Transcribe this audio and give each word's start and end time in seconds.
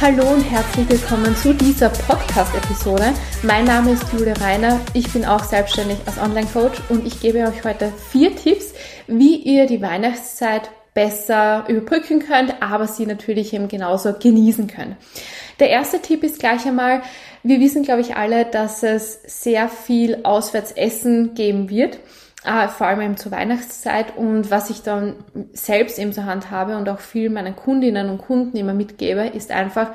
Hallo 0.00 0.32
und 0.32 0.40
herzlich 0.40 0.88
willkommen 0.88 1.36
zu 1.36 1.52
dieser 1.52 1.90
Podcast-Episode. 1.90 3.12
Mein 3.42 3.66
Name 3.66 3.92
ist 3.92 4.10
Julia 4.10 4.32
Reiner. 4.32 4.80
Ich 4.94 5.12
bin 5.12 5.26
auch 5.26 5.44
selbstständig 5.44 5.98
als 6.06 6.16
Online-Coach 6.16 6.80
und 6.88 7.06
ich 7.06 7.20
gebe 7.20 7.40
euch 7.40 7.64
heute 7.64 7.92
vier 8.10 8.34
Tipps, 8.34 8.72
wie 9.08 9.36
ihr 9.36 9.66
die 9.66 9.82
Weihnachtszeit 9.82 10.70
besser 10.94 11.66
überbrücken 11.68 12.20
könnt, 12.20 12.62
aber 12.62 12.86
sie 12.86 13.04
natürlich 13.04 13.52
eben 13.52 13.68
genauso 13.68 14.14
genießen 14.14 14.68
könnt. 14.68 14.96
Der 15.58 15.68
erste 15.68 16.00
Tipp 16.00 16.24
ist 16.24 16.38
gleich 16.38 16.64
einmal, 16.64 17.02
wir 17.42 17.60
wissen, 17.60 17.82
glaube 17.82 18.00
ich, 18.00 18.16
alle, 18.16 18.46
dass 18.46 18.82
es 18.82 19.20
sehr 19.26 19.68
viel 19.68 20.20
Auswärtsessen 20.22 21.34
geben 21.34 21.68
wird 21.68 21.98
äh, 22.44 22.68
vor 22.68 22.86
allem 22.86 23.00
eben 23.02 23.16
zur 23.16 23.32
Weihnachtszeit 23.32 24.16
und 24.16 24.50
was 24.50 24.70
ich 24.70 24.82
dann 24.82 25.16
selbst 25.52 25.98
eben 25.98 26.12
zur 26.12 26.26
Hand 26.26 26.50
habe 26.50 26.76
und 26.76 26.88
auch 26.88 27.00
viel 27.00 27.30
meinen 27.30 27.56
Kundinnen 27.56 28.08
und 28.08 28.18
Kunden 28.18 28.56
immer 28.56 28.74
mitgebe, 28.74 29.26
ist 29.26 29.50
einfach 29.50 29.90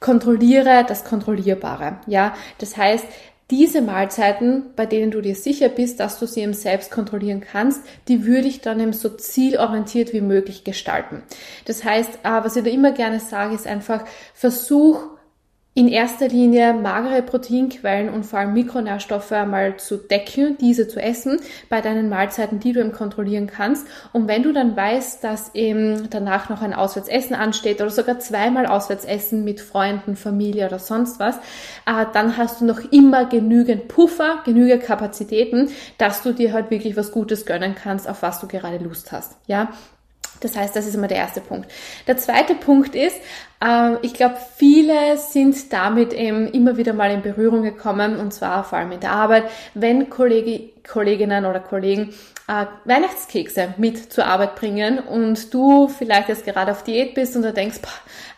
kontrolliere 0.00 0.84
das 0.86 1.04
Kontrollierbare. 1.04 1.98
Ja, 2.06 2.34
das 2.58 2.76
heißt, 2.76 3.04
diese 3.50 3.80
Mahlzeiten, 3.80 4.74
bei 4.76 4.84
denen 4.84 5.10
du 5.10 5.22
dir 5.22 5.34
sicher 5.34 5.70
bist, 5.70 6.00
dass 6.00 6.18
du 6.18 6.26
sie 6.26 6.42
eben 6.42 6.52
selbst 6.52 6.90
kontrollieren 6.90 7.40
kannst, 7.40 7.80
die 8.06 8.26
würde 8.26 8.46
ich 8.46 8.60
dann 8.60 8.78
eben 8.78 8.92
so 8.92 9.08
zielorientiert 9.08 10.12
wie 10.12 10.20
möglich 10.20 10.64
gestalten. 10.64 11.22
Das 11.64 11.82
heißt, 11.82 12.16
äh, 12.24 12.28
was 12.44 12.56
ich 12.56 12.64
da 12.64 12.70
immer 12.70 12.92
gerne 12.92 13.20
sage, 13.20 13.54
ist 13.54 13.66
einfach, 13.66 14.04
versuch 14.34 15.02
in 15.78 15.86
erster 15.86 16.26
Linie 16.26 16.74
magere 16.74 17.22
Proteinquellen 17.22 18.12
und 18.12 18.26
vor 18.26 18.40
allem 18.40 18.52
Mikronährstoffe 18.52 19.30
einmal 19.30 19.76
zu 19.76 19.96
decken, 19.96 20.58
diese 20.58 20.88
zu 20.88 21.00
essen 21.00 21.38
bei 21.68 21.80
deinen 21.80 22.08
Mahlzeiten, 22.08 22.58
die 22.58 22.72
du 22.72 22.80
eben 22.80 22.90
kontrollieren 22.90 23.46
kannst. 23.46 23.86
Und 24.12 24.26
wenn 24.26 24.42
du 24.42 24.52
dann 24.52 24.76
weißt, 24.76 25.22
dass 25.22 25.54
eben 25.54 26.10
danach 26.10 26.48
noch 26.48 26.62
ein 26.62 26.74
Auswärtsessen 26.74 27.36
ansteht 27.36 27.80
oder 27.80 27.90
sogar 27.90 28.18
zweimal 28.18 28.66
Auswärtsessen 28.66 29.44
mit 29.44 29.60
Freunden, 29.60 30.16
Familie 30.16 30.66
oder 30.66 30.80
sonst 30.80 31.20
was, 31.20 31.36
äh, 31.86 32.06
dann 32.12 32.36
hast 32.36 32.60
du 32.60 32.64
noch 32.64 32.80
immer 32.90 33.26
genügend 33.26 33.86
Puffer, 33.86 34.42
genügend 34.44 34.82
Kapazitäten, 34.82 35.70
dass 35.96 36.24
du 36.24 36.32
dir 36.32 36.52
halt 36.52 36.72
wirklich 36.72 36.96
was 36.96 37.12
Gutes 37.12 37.46
gönnen 37.46 37.76
kannst, 37.80 38.08
auf 38.08 38.22
was 38.22 38.40
du 38.40 38.48
gerade 38.48 38.78
Lust 38.78 39.12
hast. 39.12 39.36
Ja, 39.46 39.68
das 40.40 40.56
heißt, 40.56 40.74
das 40.74 40.86
ist 40.86 40.94
immer 40.94 41.08
der 41.08 41.18
erste 41.18 41.40
Punkt. 41.40 41.70
Der 42.06 42.16
zweite 42.16 42.54
Punkt 42.54 42.94
ist, 42.94 43.16
äh, 43.64 43.96
ich 44.02 44.14
glaube, 44.14 44.36
viele 44.56 45.16
sind 45.16 45.72
damit 45.72 46.12
eben 46.12 46.46
immer 46.48 46.76
wieder 46.76 46.92
mal 46.92 47.10
in 47.10 47.22
Berührung 47.22 47.62
gekommen, 47.62 48.16
und 48.16 48.32
zwar 48.32 48.64
vor 48.64 48.78
allem 48.78 48.92
in 48.92 49.00
der 49.00 49.12
Arbeit, 49.12 49.44
wenn 49.74 50.10
Kollege, 50.10 50.70
Kolleginnen 50.86 51.44
oder 51.44 51.60
Kollegen 51.60 52.14
äh, 52.48 52.66
Weihnachtskekse 52.84 53.74
mit 53.76 54.12
zur 54.12 54.26
Arbeit 54.26 54.56
bringen 54.56 54.98
und 54.98 55.52
du 55.52 55.88
vielleicht 55.88 56.28
jetzt 56.28 56.44
gerade 56.44 56.72
auf 56.72 56.82
Diät 56.82 57.14
bist 57.14 57.36
und 57.36 57.42
du 57.42 57.52
denkst, 57.52 57.80
boah, 57.82 57.90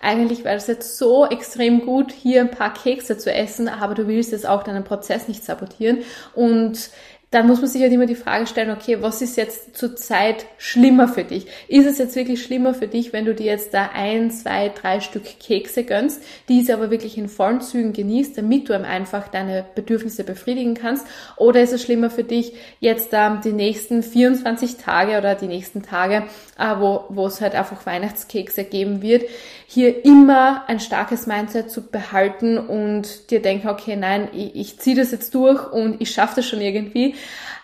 eigentlich 0.03 0.45
wäre 0.45 0.57
es 0.57 0.67
jetzt 0.67 0.99
so 0.99 1.27
extrem 1.27 1.87
gut, 1.87 2.13
hier 2.13 2.41
ein 2.41 2.51
paar 2.51 2.75
Kekse 2.75 3.17
zu 3.17 3.33
essen, 3.33 3.69
aber 3.69 3.95
du 3.95 4.09
willst 4.09 4.33
jetzt 4.33 4.49
auch 4.49 4.65
deinen 4.65 4.85
Prozess 4.85 5.29
nicht 5.29 5.45
sabotieren 5.45 5.99
und 6.35 6.91
dann 7.31 7.47
muss 7.47 7.61
man 7.61 7.71
sich 7.71 7.81
halt 7.81 7.93
immer 7.93 8.07
die 8.07 8.17
Frage 8.17 8.49
stellen, 8.49 8.73
okay, 8.73 9.03
was 9.03 9.23
ist 9.23 9.37
jetzt 9.37 9.77
zurzeit 9.77 10.47
schlimmer 10.59 11.07
für 11.07 11.23
dich? 11.23 11.47
Ist 11.69 11.87
es 11.87 11.99
jetzt 11.99 12.17
wirklich 12.17 12.43
schlimmer 12.43 12.75
für 12.75 12.89
dich, 12.89 13.13
wenn 13.13 13.25
du 13.25 13.37
dir 13.37 13.47
jetzt 13.47 13.73
da 13.73 13.91
ein, 13.95 14.33
zwei, 14.33 14.69
drei 14.69 14.99
Stück 14.99 15.23
Kekse 15.39 15.85
gönnst, 15.85 16.21
diese 16.49 16.75
aber 16.75 16.91
wirklich 16.91 17.17
in 17.17 17.29
vollen 17.29 17.61
Zügen 17.61 17.93
genießt, 17.93 18.37
damit 18.37 18.69
du 18.69 18.75
einfach 18.75 19.29
deine 19.29 19.65
Bedürfnisse 19.77 20.25
befriedigen 20.25 20.75
kannst? 20.75 21.07
Oder 21.37 21.63
ist 21.63 21.73
es 21.73 21.83
schlimmer 21.83 22.11
für 22.11 22.25
dich, 22.25 22.53
jetzt 22.81 23.11
ähm, 23.13 23.41
die 23.45 23.53
nächsten 23.53 24.03
24 24.03 24.79
Tage 24.79 25.17
oder 25.17 25.37
die 25.37 25.47
nächsten 25.47 25.83
Tage, 25.83 26.25
äh, 26.59 26.81
wo, 26.81 27.05
wo 27.11 27.29
es 27.29 27.41
halt 27.41 27.55
einfach 27.55 27.87
Weihnachtskekse 27.87 28.65
geben 28.65 29.03
wird, 29.03 29.23
hier 29.69 30.05
immer 30.05 30.65
ein 30.67 30.81
starkes 30.81 31.29
Mindset 31.29 31.71
zu 31.71 31.83
behalten 31.83 32.59
und 32.59 33.31
dir 33.31 33.41
denken, 33.41 33.69
okay, 33.69 33.95
nein, 33.95 34.27
ich, 34.33 34.57
ich 34.57 34.79
ziehe 34.81 34.97
das 34.97 35.13
jetzt 35.13 35.33
durch 35.37 35.73
und 35.73 36.01
ich 36.01 36.11
schaffe 36.11 36.37
das 36.37 36.47
schon 36.49 36.61
irgendwie. 36.61 37.15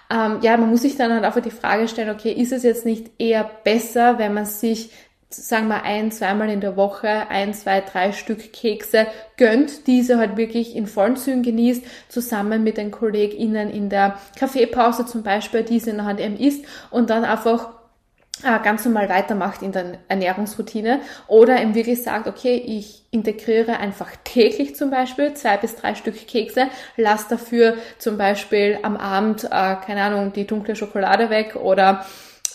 Ähm, 0.09 0.39
ja, 0.43 0.57
man 0.57 0.71
muss 0.71 0.83
sich 0.83 0.97
dann 0.97 1.13
halt 1.13 1.25
einfach 1.25 1.43
die 1.43 1.51
Frage 1.51 1.89
stellen, 1.89 2.11
okay, 2.11 2.33
ist 2.33 2.53
es 2.53 2.63
jetzt 2.63 2.87
nicht 2.87 3.11
eher 3.19 3.51
besser, 3.65 4.19
wenn 4.19 4.35
man 4.35 4.47
sich 4.47 4.91
sagen 5.29 5.69
wir 5.69 5.83
ein, 5.83 6.13
zweimal 6.13 6.49
in 6.51 6.61
der 6.61 6.77
Woche 6.77 7.29
ein, 7.29 7.53
zwei, 7.53 7.81
drei 7.81 8.13
Stück 8.13 8.53
Kekse 8.53 9.07
gönnt, 9.37 9.87
diese 9.87 10.19
halt 10.19 10.37
wirklich 10.37 10.77
in 10.77 10.87
vollen 10.87 11.17
Zügen 11.17 11.43
genießt, 11.43 11.85
zusammen 12.09 12.63
mit 12.63 12.77
den 12.77 12.91
KollegInnen 12.91 13.71
in 13.71 13.91
der 13.91 14.19
Kaffeepause 14.39 15.05
zum 15.05 15.23
Beispiel, 15.23 15.65
diese 15.65 15.91
in 15.91 15.97
der 15.97 16.07
Hand 16.07 16.21
eben 16.21 16.37
isst 16.37 16.65
und 16.91 17.11
dann 17.11 17.25
einfach 17.25 17.71
ganz 18.43 18.85
normal 18.85 19.09
weitermacht 19.09 19.63
in 19.63 19.73
der 19.73 19.99
Ernährungsroutine 20.09 21.01
oder 21.27 21.61
eben 21.61 21.75
wirklich 21.75 22.03
sagt, 22.03 22.27
okay, 22.27 22.57
ich 22.57 23.03
integriere 23.11 23.79
einfach 23.79 24.11
täglich 24.25 24.77
zum 24.77 24.91
Beispiel 24.91 25.35
zwei 25.35 25.57
bis 25.57 25.77
drei 25.77 25.95
Stück 25.95 26.27
Kekse, 26.27 26.69
lass 26.97 27.29
dafür 27.29 27.77
zum 27.99 28.19
Beispiel 28.19 28.79
am 28.83 28.97
Abend, 28.97 29.45
äh, 29.45 29.49
keine 29.49 30.03
Ahnung, 30.03 30.33
die 30.33 30.47
dunkle 30.47 30.77
Schokolade 30.77 31.31
weg 31.31 31.57
oder 31.57 32.05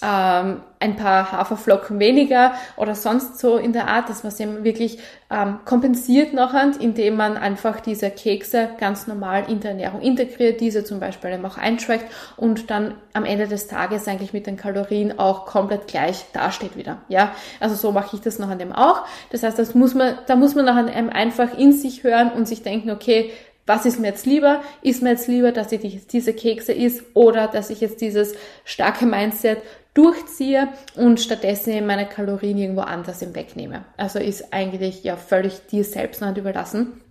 ähm, 0.04 0.62
ein 0.80 0.96
paar 0.96 1.32
Haferflocken 1.32 2.00
weniger 2.00 2.54
oder 2.76 2.96
sonst 2.96 3.38
so 3.38 3.58
in 3.58 3.72
der 3.72 3.88
Art, 3.88 4.10
dass 4.10 4.24
man 4.24 4.34
eben 4.40 4.64
wirklich 4.64 4.98
ähm, 5.30 5.60
kompensiert 5.64 6.34
nachher, 6.34 6.72
indem 6.80 7.16
man 7.18 7.38
einfach 7.38 7.80
diese 7.80 8.10
Kekse 8.10 8.70
ganz 8.80 9.06
normal 9.06 9.46
in 9.48 9.60
der 9.60 9.72
Ernährung 9.72 10.02
integriert, 10.02 10.60
diese 10.60 10.84
zum 10.84 11.00
Beispiel 11.00 11.32
eben 11.32 11.46
auch 11.46 11.58
eintrackt 11.58 12.06
und 12.36 12.72
dann 12.72 12.96
am 13.14 13.26
Ende 13.26 13.48
des 13.48 13.68
Tages 13.68 14.08
eigentlich 14.08 14.34
mit 14.34 14.48
den 14.48 14.58
Kalorien 14.58 15.20
auch 15.20 15.46
komplett 15.46 15.88
gleich 15.88 16.26
dasteht 16.34 16.76
wieder. 16.76 16.98
Ja, 17.08 17.34
also 17.60 17.76
so 17.76 17.92
mache 17.92 18.16
ich 18.16 18.22
das 18.22 18.40
nachher 18.40 18.60
eben 18.60 18.74
auch. 18.74 19.06
Das 19.30 19.44
heißt, 19.44 19.60
das 19.60 19.76
muss 19.76 19.94
man, 19.94 20.18
da 20.26 20.36
muss 20.36 20.56
man 20.56 20.66
nachher 20.66 21.14
einfach 21.14 21.58
in 21.58 21.74
sich 21.74 22.04
hören 22.04 22.32
und 22.32 22.48
sich 22.48 22.64
denken, 22.64 22.90
okay, 22.90 23.32
was 23.68 23.86
ist 23.86 24.00
mir 24.00 24.08
jetzt 24.08 24.26
lieber? 24.26 24.62
Ist 24.82 25.04
mir 25.04 25.12
jetzt 25.12 25.28
lieber, 25.28 25.52
dass 25.52 25.72
ich 25.72 26.08
diese 26.08 26.34
Kekse 26.34 26.74
isst 26.74 27.04
oder 27.14 27.48
dass 27.48 27.70
ich 27.70 27.80
jetzt 27.80 28.02
dieses 28.02 28.34
starke 28.66 29.06
Mindset 29.06 29.60
durchziehe 29.94 30.70
und 30.96 31.20
stattdessen 31.20 31.86
meine 31.86 32.08
Kalorien 32.08 32.58
irgendwo 32.58 32.82
anders 32.82 33.22
im 33.22 33.36
wegnehme. 33.36 33.86
Also 33.98 34.20
ist 34.20 34.54
eigentlich 34.54 35.04
ja 35.04 35.18
völlig 35.18 35.68
dir 35.68 35.84
selbst 35.84 36.22
noch 36.22 36.36
überlassen. 36.36 37.02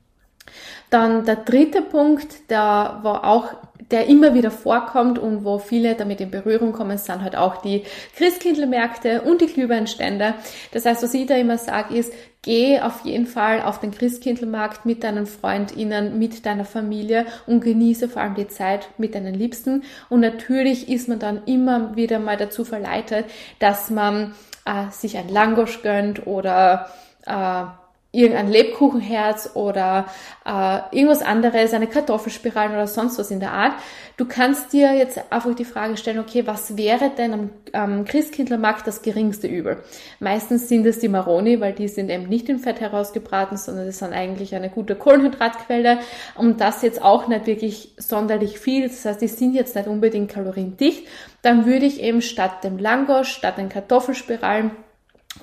Dann 0.89 1.25
der 1.25 1.37
dritte 1.37 1.83
Punkt, 1.83 2.51
der 2.51 3.01
war 3.03 3.25
auch, 3.25 3.55
der 3.91 4.07
immer 4.07 4.35
wieder 4.35 4.51
vorkommt 4.51 5.19
und 5.19 5.45
wo 5.45 5.59
viele 5.59 5.95
damit 5.95 6.21
in 6.21 6.31
Berührung 6.31 6.73
kommen, 6.73 6.99
sind 6.99 7.23
halt 7.23 7.37
auch 7.37 7.59
die 7.59 7.85
Christkindlmärkte 8.17 9.23
und 9.23 9.41
die 9.41 9.47
Glühweinstände. 9.47 10.35
Das 10.73 10.87
heißt, 10.87 11.03
was 11.03 11.15
ich 11.15 11.27
da 11.27 11.37
immer 11.37 11.59
sage, 11.59 11.97
ist, 11.97 12.13
geh 12.43 12.81
auf 12.81 13.05
jeden 13.05 13.27
Fall 13.27 13.63
auf 13.63 13.81
den 13.81 13.91
Christkindlmarkt 13.91 14.87
mit 14.87 15.05
deinen 15.05 15.27
FreundInnen, 15.27 16.19
mit 16.19 16.47
deiner 16.47 16.65
Familie 16.65 17.27
und 17.47 17.63
genieße 17.63 18.09
vor 18.09 18.23
allem 18.23 18.35
die 18.35 18.49
Zeit 18.49 18.89
mit 18.99 19.15
deinen 19.15 19.35
Liebsten. 19.35 19.83
Und 20.09 20.21
natürlich 20.21 20.89
ist 20.89 21.09
man 21.09 21.19
dann 21.19 21.45
immer 21.45 21.97
wieder 21.97 22.19
mal 22.19 22.37
dazu 22.37 22.65
verleitet, 22.65 23.27
dass 23.59 23.91
man 23.91 24.35
äh, 24.65 24.91
sich 24.91 25.19
ein 25.19 25.29
Langosch 25.29 25.83
gönnt 25.83 26.27
oder 26.27 26.91
äh, 27.27 27.65
irgendein 28.13 28.49
Lebkuchenherz 28.49 29.51
oder 29.55 30.07
äh, 30.45 30.81
irgendwas 30.91 31.23
anderes, 31.23 31.73
eine 31.73 31.87
Kartoffelspirale 31.87 32.73
oder 32.73 32.87
sonst 32.89 33.19
was 33.19 33.31
in 33.31 33.39
der 33.39 33.53
Art. 33.53 33.75
Du 34.17 34.25
kannst 34.25 34.73
dir 34.73 34.93
jetzt 34.95 35.21
einfach 35.31 35.55
die 35.55 35.65
Frage 35.65 35.97
stellen, 35.97 36.19
okay, 36.19 36.47
was 36.47 36.77
wäre 36.77 37.11
denn 37.17 37.33
am, 37.33 37.51
am 37.73 38.05
Christkindlermarkt 38.05 38.87
das 38.87 39.03
geringste 39.03 39.47
Übel? 39.47 39.83
Meistens 40.19 40.69
sind 40.69 40.85
es 40.87 40.99
die 40.99 41.09
Maroni, 41.09 41.61
weil 41.61 41.73
die 41.73 41.87
sind 41.87 42.11
eben 42.11 42.29
nicht 42.29 42.49
in 42.49 42.59
Fett 42.59 42.81
herausgebraten, 42.81 43.57
sondern 43.57 43.87
das 43.87 43.99
sind 43.99 44.13
eigentlich 44.13 44.57
eine 44.57 44.71
gute 44.71 44.97
Kohlenhydratquelle 44.97 46.01
und 46.35 46.61
das 46.61 46.83
jetzt 46.83 47.01
auch 47.01 47.29
nicht 47.29 47.47
wirklich 47.47 47.95
sonderlich 47.97 48.59
viel. 48.59 48.89
Das 48.89 49.05
heißt, 49.05 49.23
die 49.23 49.29
sind 49.29 49.55
jetzt 49.55 49.77
nicht 49.77 49.87
unbedingt 49.87 50.33
kaloriendicht. 50.33 51.07
Dann 51.43 51.65
würde 51.65 51.87
ich 51.87 52.03
eben 52.03 52.23
statt 52.23 52.65
dem 52.65 52.77
Langosch, 52.77 53.31
statt 53.33 53.57
den 53.57 53.69
Kartoffelspiralen 53.69 54.73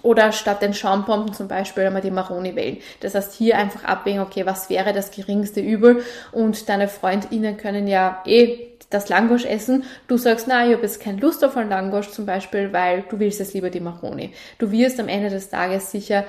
oder 0.01 0.31
statt 0.31 0.62
den 0.62 0.74
Schaumpompen 0.74 1.34
zum 1.34 1.48
Beispiel 1.48 1.86
einmal 1.86 2.01
die 2.01 2.12
Maroni 2.12 2.56
wählen. 2.56 2.78
Das 3.00 3.16
heißt, 3.16 3.34
hier 3.34 3.57
einfach 3.57 3.84
abwägen, 3.84 4.22
okay, 4.22 4.45
was 4.45 4.69
wäre 4.69 4.94
das 4.94 5.12
geringste 5.12 5.62
Übel? 5.62 6.04
Und 6.31 6.69
deine 6.69 6.88
FreundInnen 6.88 7.57
können 7.57 7.88
ja 7.88 8.22
eh 8.25 8.68
das 8.89 9.10
Langosch 9.10 9.45
essen. 9.45 9.84
Du 10.07 10.18
sagst, 10.18 10.48
na, 10.48 10.66
ich 10.66 10.74
habe 10.74 10.84
jetzt 10.84 11.01
keine 11.01 11.19
Lust 11.19 11.44
auf 11.44 11.57
ein 11.57 11.69
Langosch 11.69 12.10
zum 12.10 12.25
Beispiel, 12.25 12.72
weil 12.74 13.04
du 13.10 13.19
willst 13.19 13.39
jetzt 13.39 13.54
lieber 13.54 13.69
die 13.69 13.80
Maroni. 13.80 14.34
Du 14.60 14.72
wirst 14.72 15.00
am 15.00 15.07
Ende 15.07 15.30
des 15.30 15.50
Tages 15.50 15.92
sicher 15.92 16.25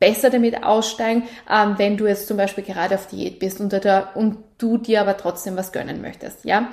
besser 0.00 0.28
damit 0.28 0.62
aussteigen, 0.64 1.22
ähm, 1.50 1.74
wenn 1.78 1.96
du 1.96 2.06
jetzt 2.06 2.26
zum 2.26 2.36
Beispiel 2.36 2.64
gerade 2.64 2.96
auf 2.96 3.06
Diät 3.06 3.38
bist 3.38 3.60
und, 3.60 3.72
da, 3.72 4.10
und 4.14 4.38
du 4.58 4.76
dir 4.76 5.00
aber 5.00 5.16
trotzdem 5.16 5.56
was 5.56 5.72
gönnen 5.72 6.02
möchtest, 6.02 6.44
ja. 6.44 6.68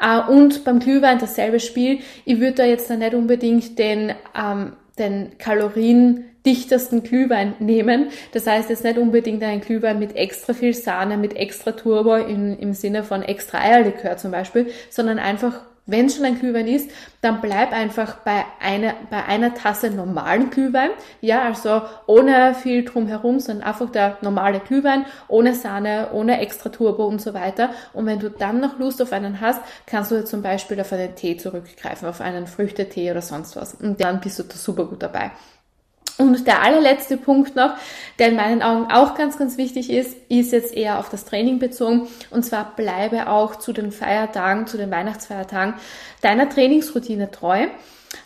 Äh, 0.00 0.20
und 0.30 0.64
beim 0.64 0.80
Glühwein 0.80 1.18
dasselbe 1.18 1.60
Spiel. 1.60 2.00
Ich 2.24 2.40
würde 2.40 2.54
da 2.54 2.64
jetzt 2.64 2.90
dann 2.90 3.00
nicht 3.00 3.14
unbedingt 3.14 3.78
den 3.78 4.14
ähm, 4.34 4.72
den 4.98 5.38
kaloriendichtesten 5.38 7.02
Glühwein 7.02 7.54
nehmen. 7.58 8.08
Das 8.32 8.46
heißt 8.46 8.70
jetzt 8.70 8.84
nicht 8.84 8.98
unbedingt 8.98 9.42
einen 9.42 9.60
Glühwein 9.60 9.98
mit 9.98 10.16
extra 10.16 10.52
viel 10.52 10.74
Sahne, 10.74 11.16
mit 11.16 11.36
extra 11.36 11.72
Turbo 11.72 12.14
in, 12.16 12.58
im 12.58 12.74
Sinne 12.74 13.04
von 13.04 13.22
extra 13.22 13.58
Eierlikör 13.58 14.16
zum 14.16 14.30
Beispiel, 14.30 14.70
sondern 14.90 15.18
einfach 15.18 15.60
Wenn 15.92 16.08
schon 16.08 16.24
ein 16.24 16.40
Glühwein 16.40 16.68
ist, 16.68 16.90
dann 17.20 17.42
bleib 17.42 17.70
einfach 17.70 18.16
bei 18.24 18.46
einer, 18.60 18.94
bei 19.10 19.26
einer 19.26 19.52
Tasse 19.52 19.90
normalen 19.90 20.48
Glühwein. 20.48 20.88
Ja, 21.20 21.42
also 21.42 21.82
ohne 22.06 22.54
viel 22.54 22.82
drumherum, 22.82 23.40
sondern 23.40 23.68
einfach 23.68 23.90
der 23.90 24.16
normale 24.22 24.60
Glühwein, 24.60 25.04
ohne 25.28 25.54
Sahne, 25.54 26.08
ohne 26.14 26.40
extra 26.40 26.70
Turbo 26.70 27.04
und 27.04 27.20
so 27.20 27.34
weiter. 27.34 27.74
Und 27.92 28.06
wenn 28.06 28.20
du 28.20 28.30
dann 28.30 28.58
noch 28.58 28.78
Lust 28.78 29.02
auf 29.02 29.12
einen 29.12 29.42
hast, 29.42 29.60
kannst 29.84 30.10
du 30.10 30.24
zum 30.24 30.40
Beispiel 30.40 30.80
auf 30.80 30.94
einen 30.94 31.14
Tee 31.14 31.36
zurückgreifen, 31.36 32.08
auf 32.08 32.22
einen 32.22 32.46
Früchtetee 32.46 33.10
oder 33.10 33.20
sonst 33.20 33.54
was. 33.56 33.74
Und 33.74 34.00
dann 34.00 34.22
bist 34.22 34.38
du 34.38 34.44
da 34.44 34.54
super 34.56 34.86
gut 34.86 35.02
dabei. 35.02 35.30
Und 36.18 36.46
der 36.46 36.62
allerletzte 36.62 37.16
Punkt 37.16 37.56
noch, 37.56 37.74
der 38.18 38.28
in 38.28 38.36
meinen 38.36 38.62
Augen 38.62 38.92
auch 38.92 39.14
ganz, 39.14 39.38
ganz 39.38 39.56
wichtig 39.56 39.90
ist, 39.90 40.16
ist 40.28 40.52
jetzt 40.52 40.74
eher 40.74 40.98
auf 40.98 41.08
das 41.08 41.24
Training 41.24 41.58
bezogen. 41.58 42.08
Und 42.30 42.44
zwar 42.44 42.76
bleibe 42.76 43.28
auch 43.28 43.56
zu 43.56 43.72
den 43.72 43.92
Feiertagen, 43.92 44.66
zu 44.66 44.76
den 44.76 44.90
Weihnachtsfeiertagen 44.90 45.74
deiner 46.20 46.48
Trainingsroutine 46.48 47.30
treu. 47.30 47.66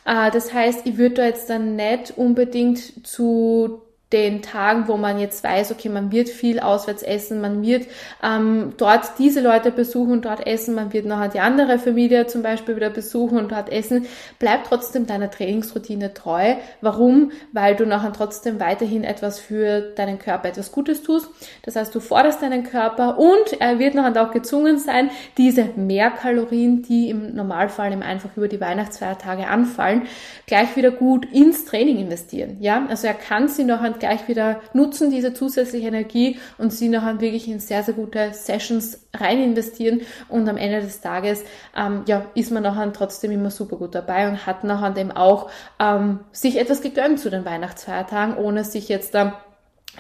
Äh, 0.05 0.31
das 0.31 0.53
heißt, 0.53 0.87
ich 0.87 0.99
würde 0.99 1.15
da 1.17 1.25
jetzt 1.27 1.49
dann 1.49 1.77
nicht 1.77 2.15
unbedingt 2.17 3.07
zu 3.07 3.83
den 4.13 4.41
Tagen, 4.41 4.87
wo 4.87 4.97
man 4.97 5.19
jetzt 5.19 5.43
weiß, 5.43 5.73
okay, 5.73 5.89
man 5.89 6.13
wird 6.13 6.29
viel 6.29 6.61
auswärts 6.61 7.03
essen, 7.03 7.41
man 7.41 7.63
wird 7.63 7.89
ähm, 8.23 8.75
dort 8.77 9.19
diese 9.19 9.41
Leute 9.41 9.73
besuchen 9.73 10.13
und 10.13 10.25
dort 10.25 10.47
essen, 10.47 10.77
man 10.77 10.93
wird 10.93 11.07
nachher 11.07 11.29
die 11.29 11.41
andere 11.41 11.81
Familie 11.81 12.29
zum 12.29 12.43
Beispiel 12.43 12.77
wieder 12.77 12.91
besuchen 12.91 13.37
und 13.37 13.51
dort 13.51 13.69
essen, 13.69 14.07
bleib 14.39 14.63
trotzdem 14.63 15.07
deiner 15.07 15.29
Trainingsroutine 15.29 16.15
treu. 16.15 16.55
Warum? 16.81 17.33
Weil 17.53 17.75
du 17.75 17.85
nachher 17.85 18.13
trotzdem 18.13 18.61
weiterhin 18.61 19.03
etwas 19.03 19.41
für 19.41 19.81
deinen 19.81 20.21
Körper, 20.21 20.51
etwas 20.51 20.71
Gutes 20.71 21.03
tust. 21.03 21.29
Das 21.65 21.75
heißt, 21.75 21.93
du 21.93 21.99
forderst 21.99 22.43
deinen 22.43 22.63
Körper 22.63 23.19
und 23.19 23.61
er 23.61 23.81
wird 23.81 23.97
nachher 23.97 24.23
auch 24.23 24.31
gezwungen 24.31 24.79
sein, 24.79 25.11
diese 25.37 25.65
Mehrkalorien, 25.75 26.83
die 26.83 27.11
im 27.11 27.35
Normalfall 27.35 27.91
eben 27.91 28.05
einfach 28.05 28.31
über 28.37 28.47
die 28.47 28.61
Weihnachtsfeiertage 28.61 29.49
anfallen, 29.49 30.03
gleich 30.47 30.77
wieder 30.77 30.93
gut 30.93 31.27
ins 31.33 31.65
Training 31.65 31.99
investieren. 31.99 32.59
Ja, 32.61 32.87
also 32.89 33.09
er 33.09 33.15
kann 33.15 33.49
sie 33.49 33.65
nachher 33.65 33.96
gleich 33.99 34.29
wieder 34.29 34.61
nutzen, 34.73 35.11
diese 35.11 35.35
zusätzliche 35.35 35.89
Energie 35.89 36.39
und 36.59 36.73
sie 36.73 36.89
nachher 36.89 37.21
wirklich 37.21 37.49
in 37.49 37.61
sehr, 37.61 37.83
sehr 37.83 37.95
gute 37.95 38.33
Sessions 38.33 39.07
rein 39.15 39.43
investieren 39.43 40.03
und 40.29 40.49
am 40.49 40.57
Ende 40.57 40.81
des 40.81 41.01
Tages 41.01 41.45
ähm, 41.77 42.03
ja, 42.07 42.27
ist 42.35 42.51
man 42.51 42.63
nachher 42.63 42.93
trotzdem 42.93 43.31
immer 43.33 43.51
super 43.51 43.77
gut 43.77 43.95
dabei 43.95 44.29
und 44.29 44.47
hat 44.47 44.65
nachher 44.65 44.91
dem 44.91 45.11
auch 45.11 45.51
ähm, 45.79 46.21
sich 46.33 46.59
etwas 46.59 46.81
gegönnt 46.81 47.21
zu 47.21 47.31
den 47.31 47.45
Weihnachtsfeiertagen, 47.45 48.37
ohne 48.37 48.65
sich 48.65 48.89
jetzt 48.89 49.15
da 49.15 49.41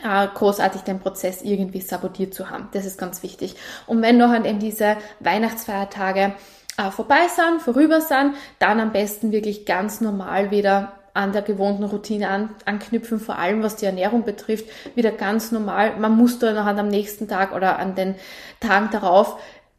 äh, 0.04 0.26
großartig 0.34 0.82
den 0.82 1.00
Prozess 1.00 1.42
irgendwie 1.42 1.80
sabotiert 1.80 2.34
zu 2.34 2.50
haben. 2.50 2.68
Das 2.72 2.84
ist 2.84 2.98
ganz 2.98 3.22
wichtig. 3.22 3.56
Und 3.86 4.02
wenn 4.02 4.18
noch 4.18 4.34
eben 4.34 4.58
diese 4.58 4.96
Weihnachtsfeiertage 5.20 6.34
äh, 6.78 6.90
vorbei 6.90 7.28
sind, 7.34 7.62
vorüber 7.62 8.00
sind, 8.00 8.34
dann 8.58 8.80
am 8.80 8.92
besten 8.92 9.32
wirklich 9.32 9.64
ganz 9.64 10.00
normal 10.00 10.50
wieder 10.50 10.92
an 11.16 11.32
der 11.32 11.42
gewohnten 11.42 11.84
Routine 11.84 12.28
an, 12.28 12.50
anknüpfen, 12.64 13.18
vor 13.18 13.38
allem 13.38 13.62
was 13.62 13.76
die 13.76 13.86
Ernährung 13.86 14.24
betrifft, 14.24 14.66
wieder 14.94 15.10
ganz 15.10 15.52
normal. 15.52 15.96
Man 15.98 16.16
muss 16.16 16.38
da 16.38 16.52
noch 16.52 16.66
am 16.66 16.88
nächsten 16.88 17.26
Tag 17.28 17.54
oder 17.54 17.78
an 17.78 17.94
den 17.94 18.14
Tagen 18.60 18.90
darauf 18.92 19.38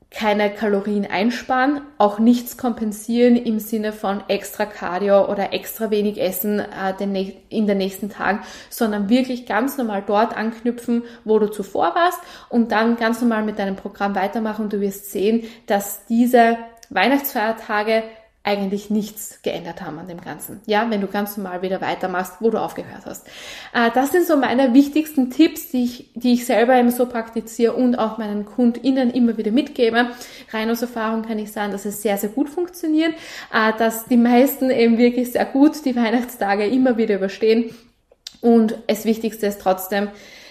keine 0.09 0.49
Kalorien 0.49 1.05
einsparen, 1.05 1.81
auch 1.97 2.17
nichts 2.17 2.57
kompensieren 2.57 3.35
im 3.35 3.59
Sinne 3.59 3.91
von 3.91 4.23
extra 4.29 4.65
Cardio 4.65 5.29
oder 5.29 5.51
extra 5.53 5.91
wenig 5.91 6.19
Essen 6.21 6.59
äh, 6.59 6.93
in 7.49 7.67
den 7.67 7.77
nächsten 7.77 8.09
Tagen, 8.09 8.41
sondern 8.69 9.09
wirklich 9.09 9.45
ganz 9.45 9.77
normal 9.77 10.03
dort 10.07 10.35
anknüpfen, 10.35 11.03
wo 11.25 11.39
du 11.39 11.47
zuvor 11.47 11.93
warst 11.93 12.19
und 12.47 12.71
dann 12.71 12.95
ganz 12.95 13.19
normal 13.19 13.43
mit 13.43 13.59
deinem 13.59 13.75
Programm 13.75 14.15
weitermachen 14.15 14.65
und 14.65 14.73
du 14.73 14.79
wirst 14.79 15.11
sehen, 15.11 15.43
dass 15.65 16.05
diese 16.05 16.57
Weihnachtsfeiertage 16.89 18.03
eigentlich 18.47 18.89
nichts 18.89 19.41
geändert 19.41 19.81
haben 19.81 19.99
an 19.99 20.07
dem 20.07 20.21
Ganzen. 20.21 20.61
Ja, 20.67 20.89
wenn 20.89 21.01
du 21.01 21.07
ganz 21.07 21.35
normal 21.35 21.61
wieder 21.61 21.81
weitermachst, 21.81 22.35
wo 22.39 22.49
du 22.49 22.57
aufgehört 22.59 23.05
hast. 23.05 23.27
Äh, 23.73 23.91
das 23.93 24.13
sind 24.13 24.25
so 24.25 24.37
meine 24.37 24.73
wichtigsten 24.73 25.29
Tipps, 25.31 25.71
die 25.71 25.83
ich, 25.83 26.11
die 26.15 26.33
ich 26.33 26.45
selber 26.45 26.77
eben 26.77 26.89
so 26.89 27.07
praktiziere 27.07 27.73
und 27.73 27.99
auch 27.99 28.17
meinen 28.17 28.45
KundInnen 28.45 29.11
immer 29.11 29.37
wieder 29.37 29.51
mitgebe. 29.51 30.11
Rein 30.51 30.71
aus 30.71 30.81
Erfahrung 30.81 31.23
kann 31.23 31.39
ich 31.39 31.51
sagen, 31.51 31.73
dass 31.73 31.83
es 31.83 32.01
sehr, 32.01 32.17
sehr 32.17 32.29
gut 32.29 32.49
funktioniert, 32.49 33.13
äh, 33.53 33.73
dass 33.77 34.05
die 34.05 34.15
meisten 34.15 34.71
eben 34.71 34.97
wirklich 34.97 35.33
sehr 35.33 35.45
gut 35.45 35.83
die 35.83 35.97
Weihnachtstage 35.97 36.67
immer 36.67 36.97
wieder 36.97 37.15
überstehen. 37.15 37.75
Und 38.39 38.77
das 38.87 39.03
Wichtigste 39.03 39.47
ist 39.47 39.59
trotzdem, 39.59 40.07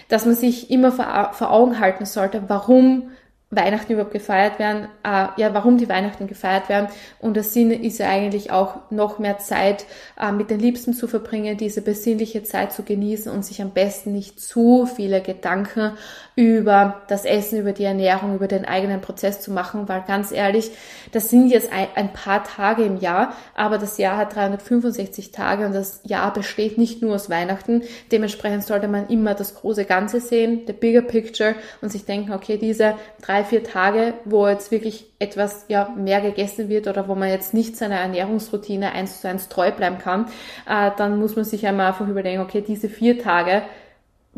dass 0.07 0.27
man 0.27 0.35
sich 0.35 0.69
immer 0.69 0.91
vor, 0.91 1.31
vor 1.33 1.49
Augen 1.49 1.79
halten 1.79 2.05
sollte, 2.05 2.43
warum 2.47 3.09
Weihnachten 3.49 3.93
überhaupt 3.93 4.11
gefeiert 4.11 4.59
werden, 4.59 4.89
äh, 5.03 5.27
ja, 5.37 5.53
warum 5.53 5.77
die 5.77 5.87
Weihnachten 5.87 6.27
gefeiert 6.27 6.67
werden. 6.67 6.89
Und 7.19 7.35
der 7.35 7.43
Sinn 7.43 7.71
ist 7.71 7.97
ja 7.97 8.09
eigentlich 8.09 8.51
auch 8.51 8.91
noch 8.91 9.19
mehr 9.19 9.37
Zeit 9.37 9.85
äh, 10.19 10.33
mit 10.33 10.49
den 10.49 10.59
Liebsten 10.59 10.93
zu 10.93 11.07
verbringen, 11.07 11.55
diese 11.55 11.81
besinnliche 11.81 12.43
Zeit 12.43 12.73
zu 12.73 12.83
genießen 12.83 13.31
und 13.31 13.45
sich 13.45 13.61
am 13.61 13.71
besten 13.71 14.11
nicht 14.11 14.41
zu 14.41 14.85
viele 14.85 15.21
Gedanken 15.21 15.93
über 16.37 17.01
das 17.07 17.25
Essen, 17.25 17.59
über 17.59 17.71
die 17.71 17.83
Ernährung, 17.83 18.35
über 18.35 18.47
den 18.47 18.63
eigenen 18.63 19.01
Prozess 19.01 19.41
zu 19.41 19.51
machen, 19.51 19.89
weil 19.89 20.03
ganz 20.05 20.31
ehrlich, 20.31 20.69
das 21.11 21.31
sind 21.31 21.49
jetzt 21.49 21.71
ein, 21.73 22.13
paar 22.13 22.43
Tage 22.43 22.83
im 22.83 22.97
Jahr, 22.97 23.33
aber 23.55 23.79
das 23.79 23.97
Jahr 23.97 24.17
hat 24.17 24.35
365 24.35 25.31
Tage 25.31 25.65
und 25.65 25.73
das 25.73 25.99
Jahr 26.03 26.31
besteht 26.31 26.77
nicht 26.77 27.01
nur 27.01 27.15
aus 27.15 27.31
Weihnachten. 27.31 27.81
Dementsprechend 28.11 28.63
sollte 28.63 28.87
man 28.87 29.07
immer 29.07 29.33
das 29.33 29.55
große 29.55 29.85
Ganze 29.85 30.21
sehen, 30.21 30.61
the 30.67 30.73
bigger 30.73 31.01
picture 31.01 31.55
und 31.81 31.91
sich 31.91 32.05
denken, 32.05 32.31
okay, 32.31 32.57
diese 32.57 32.93
drei, 33.19 33.43
vier 33.43 33.63
Tage, 33.63 34.13
wo 34.23 34.47
jetzt 34.47 34.69
wirklich 34.69 35.07
etwas 35.17 35.65
ja 35.69 35.91
mehr 35.97 36.21
gegessen 36.21 36.69
wird 36.69 36.85
oder 36.85 37.07
wo 37.07 37.15
man 37.15 37.29
jetzt 37.29 37.55
nicht 37.55 37.75
seiner 37.75 37.95
Ernährungsroutine 37.95 38.91
eins 38.91 39.21
zu 39.21 39.27
eins 39.27 39.49
treu 39.49 39.71
bleiben 39.71 39.97
kann, 39.97 40.27
äh, 40.69 40.91
dann 40.97 41.17
muss 41.17 41.35
man 41.35 41.45
sich 41.45 41.65
einmal 41.65 41.87
einfach 41.87 42.07
überlegen, 42.07 42.41
okay, 42.41 42.61
diese 42.61 42.89
vier 42.89 43.17
Tage 43.17 43.63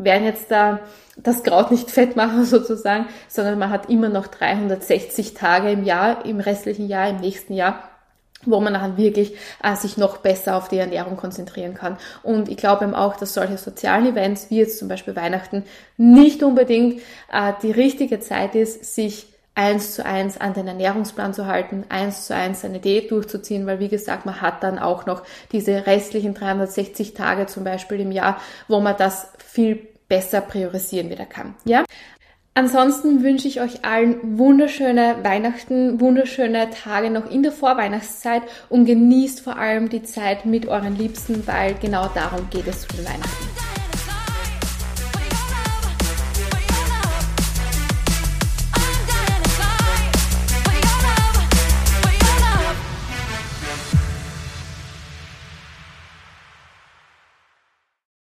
werden 0.04 0.24
jetzt 0.24 0.50
da 0.50 0.80
das 1.16 1.42
Kraut 1.42 1.70
nicht 1.70 1.90
fett 1.90 2.16
machen 2.16 2.44
sozusagen, 2.46 3.06
sondern 3.28 3.58
man 3.58 3.70
hat 3.70 3.88
immer 3.90 4.08
noch 4.08 4.26
360 4.26 5.34
Tage 5.34 5.70
im 5.70 5.84
Jahr, 5.84 6.24
im 6.24 6.40
restlichen 6.40 6.88
Jahr, 6.88 7.08
im 7.08 7.18
nächsten 7.18 7.54
Jahr 7.54 7.84
wo 8.46 8.58
man 8.58 8.72
dann 8.72 8.96
wirklich 8.96 9.34
äh, 9.62 9.76
sich 9.76 9.98
noch 9.98 10.16
besser 10.18 10.56
auf 10.56 10.68
die 10.68 10.78
Ernährung 10.78 11.16
konzentrieren 11.16 11.74
kann. 11.74 11.98
Und 12.22 12.48
ich 12.48 12.56
glaube 12.56 12.84
eben 12.84 12.94
auch, 12.94 13.16
dass 13.16 13.34
solche 13.34 13.58
sozialen 13.58 14.06
Events, 14.06 14.48
wie 14.48 14.58
jetzt 14.58 14.78
zum 14.78 14.88
Beispiel 14.88 15.14
Weihnachten, 15.14 15.64
nicht 15.96 16.42
unbedingt 16.42 17.02
äh, 17.30 17.52
die 17.62 17.70
richtige 17.70 18.18
Zeit 18.20 18.54
ist, 18.54 18.94
sich 18.94 19.26
eins 19.54 19.94
zu 19.94 20.06
eins 20.06 20.40
an 20.40 20.54
den 20.54 20.68
Ernährungsplan 20.68 21.34
zu 21.34 21.46
halten, 21.46 21.84
eins 21.90 22.26
zu 22.26 22.34
eins 22.34 22.62
seine 22.62 22.78
Diät 22.78 23.10
durchzuziehen, 23.10 23.66
weil 23.66 23.78
wie 23.78 23.88
gesagt, 23.88 24.24
man 24.24 24.40
hat 24.40 24.62
dann 24.62 24.78
auch 24.78 25.04
noch 25.04 25.22
diese 25.52 25.86
restlichen 25.86 26.34
360 26.34 27.12
Tage 27.14 27.46
zum 27.46 27.64
Beispiel 27.64 28.00
im 28.00 28.12
Jahr, 28.12 28.40
wo 28.68 28.80
man 28.80 28.96
das 28.96 29.32
viel 29.38 29.89
besser 30.10 30.42
priorisieren 30.42 31.08
wieder 31.08 31.24
kann. 31.24 31.54
Ja? 31.64 31.84
Ansonsten 32.52 33.22
wünsche 33.22 33.48
ich 33.48 33.62
euch 33.62 33.84
allen 33.84 34.38
wunderschöne 34.38 35.16
Weihnachten, 35.22 36.00
wunderschöne 36.00 36.68
Tage 36.70 37.08
noch 37.08 37.30
in 37.30 37.42
der 37.42 37.52
Vorweihnachtszeit 37.52 38.42
und 38.68 38.84
genießt 38.84 39.40
vor 39.40 39.56
allem 39.56 39.88
die 39.88 40.02
Zeit 40.02 40.44
mit 40.44 40.66
euren 40.66 40.96
Liebsten, 40.96 41.46
weil 41.46 41.74
genau 41.80 42.08
darum 42.14 42.50
geht 42.50 42.66
es 42.66 42.82
zu 42.82 42.88
den 42.88 43.06
Weihnachten. 43.06 43.49